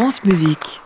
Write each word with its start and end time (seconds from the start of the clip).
France 0.00 0.22
Musique. 0.22 0.80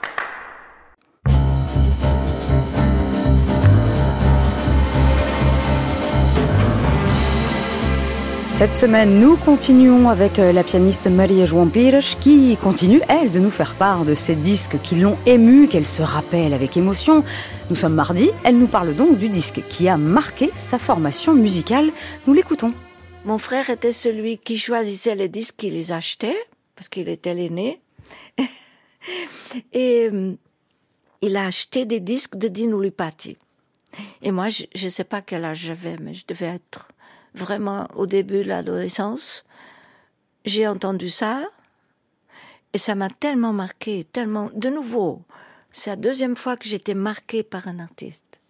Cette 8.47 8.75
semaine, 8.75 9.21
nous 9.21 9.37
continuons 9.37 10.09
avec 10.09 10.39
euh, 10.39 10.53
la 10.53 10.65
pianiste 10.65 11.09
Maria 11.09 11.45
João 11.45 11.69
Pires 11.69 12.19
qui 12.21 12.57
continue, 12.57 13.03
elle, 13.07 13.31
de 13.31 13.39
nous 13.39 13.51
faire 13.51 13.75
part 13.75 14.07
de 14.07 14.15
ces 14.15 14.35
disques 14.35 14.81
qui 14.83 14.95
l'ont 14.95 15.19
émue, 15.27 15.69
qu'elle 15.69 15.85
se 15.85 16.01
rappelle 16.01 16.55
avec 16.55 16.79
émotion. 16.79 17.23
Nous 17.69 17.77
sommes 17.77 17.93
mardi, 17.93 18.31
elle 18.45 18.57
nous 18.57 18.67
parle 18.67 18.97
donc 18.97 19.19
du 19.19 19.29
disque 19.29 19.61
qui 19.69 19.91
a 19.91 19.99
marqué 19.99 20.51
sa 20.55 20.79
formation 20.79 21.35
musicale. 21.35 21.91
Nous 22.27 22.33
l'écoutons. 22.33 22.73
Mon 23.27 23.37
frère 23.37 23.69
était 23.69 23.93
celui 23.93 24.39
qui 24.39 24.57
choisissait 24.57 25.17
les 25.17 25.29
disques 25.29 25.57
qu'il 25.59 25.93
achetait, 25.93 26.39
parce 26.77 26.89
qu'il 26.89 27.11
était 27.11 27.35
l'aîné. 27.35 27.79
Et 29.73 30.09
euh, 30.13 30.35
il 31.21 31.37
a 31.37 31.47
acheté 31.47 31.85
des 31.85 32.01
disques 32.01 32.37
de 32.37 32.49
Dino 32.49 32.81
Lipati. 32.81 33.37
Et 34.23 34.31
moi, 34.31 34.49
je 34.49 34.67
ne 34.83 34.89
sais 34.89 35.05
pas 35.05 35.21
quel 35.21 35.45
âge 35.45 35.59
j'avais, 35.59 35.97
mais 35.99 36.15
je 36.15 36.25
devais 36.27 36.47
être 36.47 36.89
vraiment 37.35 37.87
au 37.95 38.07
début 38.07 38.43
de 38.43 38.49
l'adolescence. 38.49 39.45
J'ai 40.45 40.67
entendu 40.67 41.09
ça 41.09 41.49
et 42.73 42.79
ça 42.79 42.95
m'a 42.95 43.11
tellement 43.11 43.53
marqué, 43.53 44.07
tellement. 44.13 44.51
De 44.55 44.69
nouveau, 44.69 45.23
c'est 45.71 45.91
la 45.91 45.97
deuxième 45.97 46.37
fois 46.37 46.57
que 46.57 46.69
j'étais 46.69 46.95
marquée 46.95 47.43
par 47.43 47.69
un 47.69 47.79
artiste. 47.79 48.41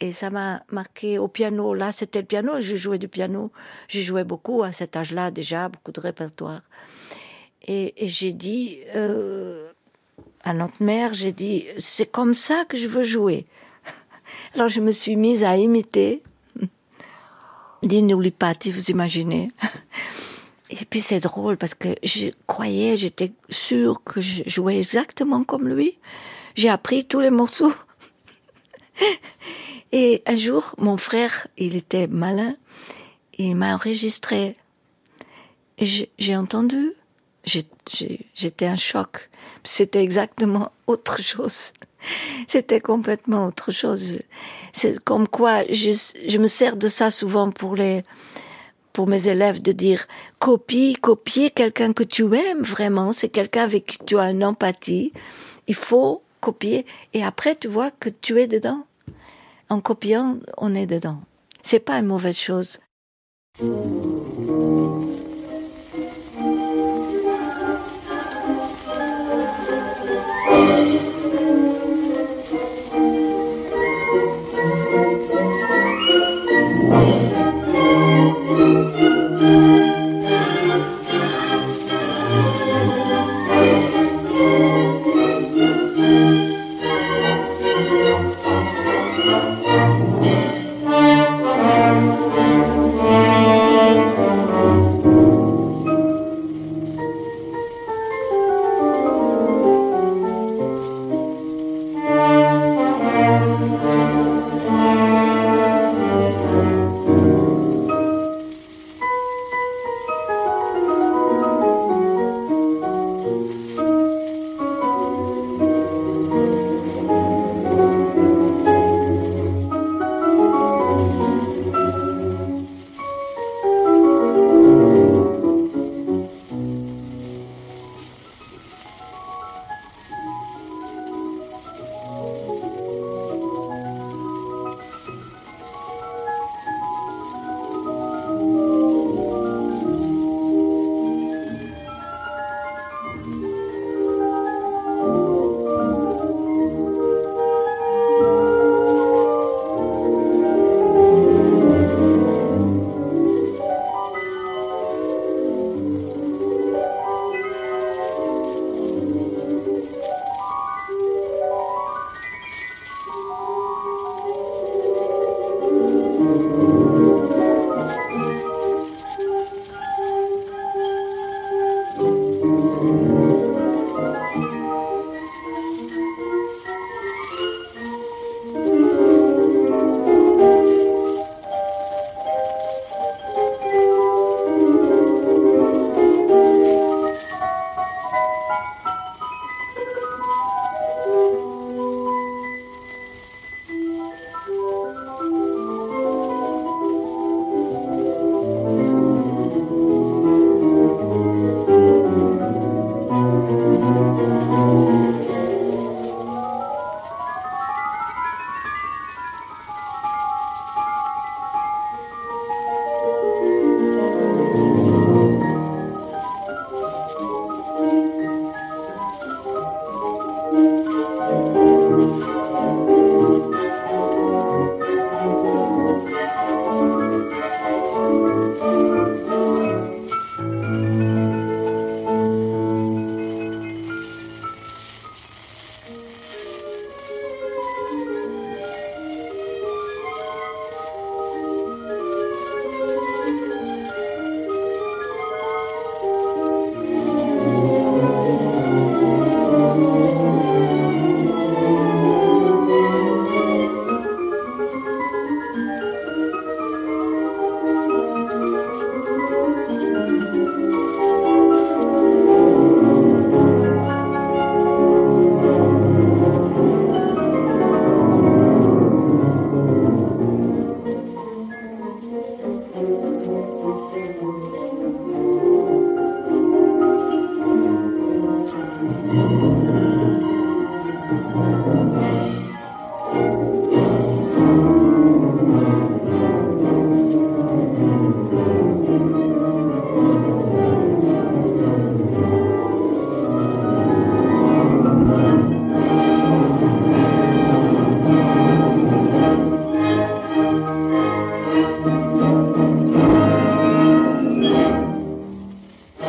Et 0.00 0.12
ça 0.12 0.30
m'a 0.30 0.62
marqué 0.70 1.18
au 1.18 1.28
piano. 1.28 1.74
Là, 1.74 1.90
c'était 1.90 2.20
le 2.20 2.26
piano. 2.26 2.60
Je 2.60 2.76
jouais 2.76 2.98
du 2.98 3.08
piano. 3.08 3.50
J'ai 3.88 4.02
joué 4.02 4.22
beaucoup 4.22 4.62
à 4.62 4.72
cet 4.72 4.96
âge-là 4.96 5.30
déjà, 5.30 5.68
beaucoup 5.68 5.92
de 5.92 6.00
répertoire. 6.00 6.62
Et, 7.66 7.94
j'ai 8.06 8.32
dit 8.32 8.78
euh, 8.94 9.67
à 10.44 10.52
notre 10.52 10.82
mère, 10.82 11.14
j'ai 11.14 11.32
dit, 11.32 11.66
c'est 11.78 12.10
comme 12.10 12.34
ça 12.34 12.64
que 12.64 12.76
je 12.76 12.86
veux 12.86 13.04
jouer. 13.04 13.46
Alors 14.54 14.68
je 14.68 14.80
me 14.80 14.90
suis 14.90 15.16
mise 15.16 15.44
à 15.44 15.56
imiter 15.56 16.22
Dino 17.82 18.20
Lipati, 18.20 18.72
vous 18.72 18.90
imaginez. 18.90 19.50
Et 20.70 20.84
puis 20.84 21.00
c'est 21.00 21.20
drôle 21.20 21.56
parce 21.56 21.74
que 21.74 21.88
je 22.02 22.28
croyais, 22.46 22.96
j'étais 22.96 23.32
sûre 23.48 24.02
que 24.04 24.20
je 24.20 24.42
jouais 24.46 24.78
exactement 24.78 25.42
comme 25.42 25.68
lui. 25.68 25.98
J'ai 26.56 26.68
appris 26.68 27.04
tous 27.04 27.20
les 27.20 27.30
morceaux. 27.30 27.72
Et 29.92 30.22
un 30.26 30.36
jour, 30.36 30.74
mon 30.78 30.98
frère, 30.98 31.46
il 31.56 31.76
était 31.76 32.06
malin, 32.06 32.54
il 33.38 33.56
m'a 33.56 33.74
enregistré. 33.74 34.56
J'ai 35.78 36.36
entendu. 36.36 36.92
J'étais 37.48 38.66
un 38.66 38.76
choc. 38.76 39.30
C'était 39.64 40.02
exactement 40.02 40.72
autre 40.86 41.20
chose. 41.22 41.72
C'était 42.46 42.80
complètement 42.80 43.46
autre 43.46 43.72
chose. 43.72 44.18
C'est 44.72 45.02
comme 45.02 45.26
quoi 45.26 45.62
je, 45.68 46.38
me 46.38 46.46
sers 46.46 46.76
de 46.76 46.88
ça 46.88 47.10
souvent 47.10 47.50
pour 47.50 47.74
les 47.74 48.04
pour 48.92 49.06
mes 49.06 49.28
élèves 49.28 49.62
de 49.62 49.70
dire 49.70 50.06
copie, 50.40 50.96
copier 51.00 51.50
quelqu'un 51.50 51.92
que 51.92 52.02
tu 52.02 52.24
aimes 52.34 52.62
vraiment, 52.62 53.12
c'est 53.12 53.28
quelqu'un 53.28 53.62
avec 53.62 53.86
qui 53.86 53.98
tu 54.04 54.18
as 54.18 54.30
une 54.30 54.44
empathie. 54.44 55.12
Il 55.68 55.76
faut 55.76 56.22
copier 56.40 56.84
et 57.14 57.22
après 57.22 57.54
tu 57.54 57.68
vois 57.68 57.90
que 57.90 58.08
tu 58.08 58.40
es 58.40 58.48
dedans. 58.48 58.84
En 59.68 59.80
copiant, 59.80 60.38
on 60.56 60.74
est 60.74 60.86
dedans. 60.86 61.20
C'est 61.62 61.80
pas 61.80 61.98
une 61.98 62.06
mauvaise 62.06 62.38
chose. 62.38 62.80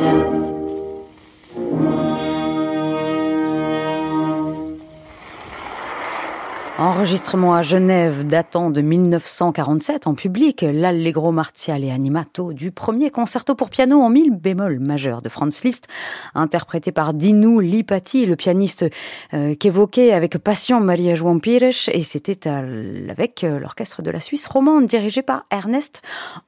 Thank 0.00 0.24
you. 0.24 0.29
Enregistrement 7.00 7.54
à 7.54 7.62
Genève 7.62 8.26
datant 8.26 8.68
de 8.68 8.82
1947 8.82 10.06
en 10.06 10.12
public, 10.12 10.60
l'Allegro 10.60 11.32
Martial 11.32 11.82
et 11.82 11.90
Animato 11.90 12.52
du 12.52 12.72
premier 12.72 13.10
concerto 13.10 13.54
pour 13.54 13.70
piano 13.70 14.02
en 14.02 14.10
mille 14.10 14.36
bémol 14.36 14.80
majeur 14.80 15.22
de 15.22 15.30
Franz 15.30 15.62
Liszt, 15.64 15.88
interprété 16.34 16.92
par 16.92 17.14
Dinu 17.14 17.62
Lipati, 17.62 18.26
le 18.26 18.36
pianiste 18.36 18.84
euh, 19.32 19.54
qu'évoquait 19.54 20.12
avec 20.12 20.36
passion 20.36 20.78
Maria 20.80 21.14
João 21.14 21.40
Pires, 21.40 21.88
et 21.90 22.02
c'était 22.02 22.46
avec 22.46 23.44
euh, 23.44 23.58
l'orchestre 23.58 24.02
de 24.02 24.10
la 24.10 24.20
Suisse 24.20 24.46
romande 24.46 24.84
dirigé 24.84 25.22
par 25.22 25.46
Ernest 25.50 26.02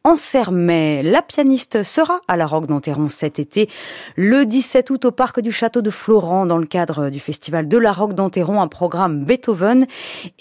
Ansermet. 0.04 1.02
La 1.02 1.22
pianiste 1.22 1.82
sera 1.82 2.20
à 2.28 2.36
la 2.36 2.46
Roque 2.46 2.66
d'Enterron 2.66 3.08
cet 3.08 3.38
été, 3.38 3.70
le 4.16 4.44
17 4.44 4.90
août 4.90 5.06
au 5.06 5.12
parc 5.12 5.40
du 5.40 5.50
château 5.50 5.80
de 5.80 5.88
Florent 5.88 6.44
dans 6.44 6.58
le 6.58 6.66
cadre 6.66 7.08
du 7.08 7.20
festival 7.20 7.68
de 7.68 7.78
la 7.78 7.92
Roque 7.92 8.12
d'Enterron, 8.12 8.60
un 8.60 8.68
programme 8.68 9.24
Beethoven 9.24 9.86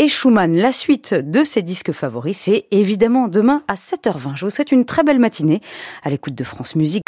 et 0.02 0.08
Schumann. 0.08 0.58
La 0.58 0.72
suite 0.72 1.14
de 1.14 1.44
ses 1.44 1.62
disques 1.62 1.92
favoris, 1.92 2.36
c'est 2.36 2.66
évidemment 2.72 3.28
demain 3.28 3.62
à 3.68 3.76
7h20. 3.76 4.36
Je 4.36 4.46
vous 4.46 4.50
souhaite 4.50 4.72
une 4.72 4.84
très 4.84 5.04
belle 5.04 5.20
matinée 5.20 5.62
à 6.02 6.10
l'écoute 6.10 6.34
de 6.34 6.44
France 6.44 6.76
Musique. 6.76 7.04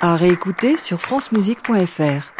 À 0.00 0.16
réécouter 0.16 0.76
sur 0.76 1.00
francemusique.fr. 1.00 2.32